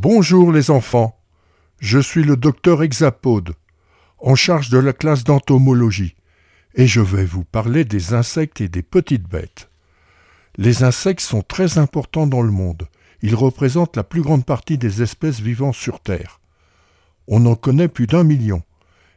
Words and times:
Bonjour 0.00 0.52
les 0.52 0.70
enfants, 0.70 1.18
je 1.80 1.98
suis 1.98 2.22
le 2.22 2.36
docteur 2.36 2.84
Hexapode, 2.84 3.54
en 4.18 4.36
charge 4.36 4.70
de 4.70 4.78
la 4.78 4.92
classe 4.92 5.24
d'entomologie, 5.24 6.14
et 6.76 6.86
je 6.86 7.00
vais 7.00 7.24
vous 7.24 7.42
parler 7.42 7.84
des 7.84 8.14
insectes 8.14 8.60
et 8.60 8.68
des 8.68 8.82
petites 8.82 9.28
bêtes. 9.28 9.68
Les 10.56 10.84
insectes 10.84 11.22
sont 11.22 11.42
très 11.42 11.78
importants 11.78 12.28
dans 12.28 12.42
le 12.42 12.52
monde. 12.52 12.86
Ils 13.22 13.34
représentent 13.34 13.96
la 13.96 14.04
plus 14.04 14.22
grande 14.22 14.44
partie 14.44 14.78
des 14.78 15.02
espèces 15.02 15.40
vivant 15.40 15.72
sur 15.72 15.98
Terre. 15.98 16.40
On 17.26 17.44
en 17.46 17.56
connaît 17.56 17.88
plus 17.88 18.06
d'un 18.06 18.22
million, 18.22 18.62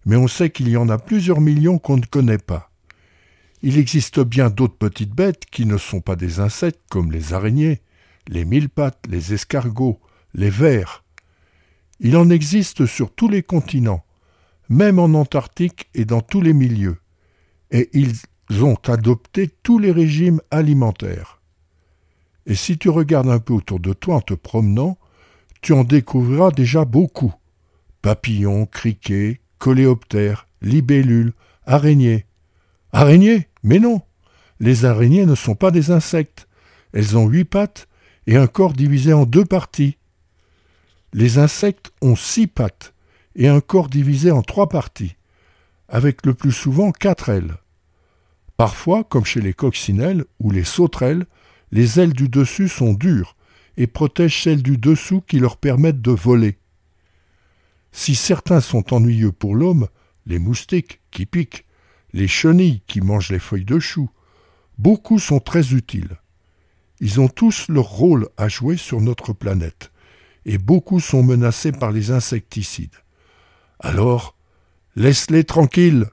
mais 0.08 0.16
on 0.16 0.28
sait 0.28 0.50
qu'il 0.50 0.68
y 0.68 0.78
en 0.78 0.90
a 0.90 0.98
plusieurs 0.98 1.42
millions 1.42 1.78
qu'on 1.78 1.98
ne 1.98 2.06
connaît 2.06 2.40
pas. 2.40 2.72
Il 3.62 3.78
existe 3.78 4.20
bien 4.20 4.50
d'autres 4.50 4.80
petites 4.80 5.14
bêtes 5.14 5.46
qui 5.46 5.68
ne 5.68 5.78
sont 5.78 6.02
pas 6.02 6.16
des 6.16 6.40
insectes 6.40 6.82
comme 6.90 7.12
les 7.12 7.34
araignées, 7.34 7.82
les 8.28 8.46
mille 8.46 8.70
pattes, 8.70 9.06
les 9.08 9.36
escargots, 9.36 10.00
les 10.34 10.50
vers. 10.50 11.04
Il 12.00 12.18
en 12.18 12.30
existe 12.30 12.86
sur 12.86 13.14
tous 13.14 13.30
les 13.30 13.44
continents, 13.44 14.04
même 14.70 15.00
en 15.00 15.14
Antarctique 15.14 15.90
et 15.94 16.06
dans 16.06 16.22
tous 16.22 16.42
les 16.42 16.54
milieux, 16.54 16.98
et 17.72 17.90
ils 17.94 18.16
ont 18.64 18.78
adopté 18.88 19.50
tous 19.64 19.80
les 19.80 19.92
régimes 19.92 20.42
alimentaires. 20.50 21.42
Et 22.46 22.56
si 22.56 22.78
tu 22.78 22.90
regardes 22.90 23.30
un 23.30 23.40
peu 23.40 23.54
autour 23.54 23.80
de 23.80 23.94
toi 23.94 24.16
en 24.16 24.22
te 24.22 24.34
promenant, 24.34 24.98
tu 25.62 25.74
en 25.74 25.84
découvriras 25.84 26.52
déjà 26.52 26.86
beaucoup. 26.86 27.34
Papillons, 28.02 28.66
criquets, 28.66 29.42
coléoptères, 29.60 30.48
libellules, 30.62 31.34
araignées. 31.66 32.26
Araignées? 32.92 33.48
Mais 33.64 33.80
non 33.80 34.02
Les 34.60 34.86
araignées 34.86 35.26
ne 35.26 35.36
sont 35.36 35.56
pas 35.56 35.70
des 35.70 35.92
insectes. 35.92 36.48
Elles 36.94 37.16
ont 37.16 37.28
huit 37.28 37.46
pattes 37.46 37.88
et 38.26 38.38
un 38.38 38.48
corps 38.48 38.74
divisé 38.74 39.14
en 39.14 39.26
deux 39.26 39.46
parties. 39.46 39.98
Les 41.14 41.40
insectes 41.40 41.92
ont 42.02 42.16
six 42.16 42.48
pattes 42.48 42.94
et 43.36 43.50
un 43.50 43.60
corps 43.60 43.90
divisé 43.90 44.32
en 44.32 44.42
trois 44.42 44.70
parties, 44.70 45.16
avec 45.90 46.26
le 46.26 46.34
plus 46.34 46.54
souvent 46.54 46.92
quatre 46.92 47.28
ailes. 47.28 47.58
Parfois, 48.56 49.04
comme 49.04 49.26
chez 49.26 49.42
les 49.42 49.54
coccinelles 49.54 50.24
ou 50.40 50.52
les 50.52 50.64
sauterelles, 50.64 51.26
les 51.72 52.00
ailes 52.00 52.14
du 52.14 52.30
dessus 52.30 52.70
sont 52.70 52.94
dures 52.94 53.36
et 53.76 53.88
protègent 53.88 54.44
celles 54.44 54.64
du 54.64 54.78
dessous 54.78 55.22
qui 55.22 55.40
leur 55.40 55.58
permettent 55.58 56.02
de 56.02 56.12
voler. 56.12 56.58
Si 57.92 58.16
certains 58.16 58.62
sont 58.62 58.94
ennuyeux 58.94 59.34
pour 59.34 59.56
l'homme, 59.56 59.88
les 60.26 60.40
moustiques 60.40 61.02
qui 61.12 61.26
piquent, 61.26 61.66
les 62.14 62.28
chenilles 62.28 62.84
qui 62.88 63.02
mangent 63.02 63.32
les 63.32 63.40
feuilles 63.40 63.66
de 63.66 63.80
chou, 63.80 64.10
beaucoup 64.78 65.20
sont 65.20 65.40
très 65.40 65.74
utiles. 65.74 66.18
Ils 67.02 67.20
ont 67.20 67.28
tous 67.28 67.68
leur 67.68 67.86
rôle 67.86 68.30
à 68.38 68.48
jouer 68.48 68.78
sur 68.78 69.02
notre 69.02 69.34
planète 69.34 69.92
et 70.46 70.58
beaucoup 70.58 71.00
sont 71.00 71.24
menacés 71.24 71.72
par 71.72 71.92
les 71.92 72.12
insecticides. 72.12 72.96
Alors, 73.80 74.36
laisse-les 74.96 75.44
tranquilles, 75.44 76.06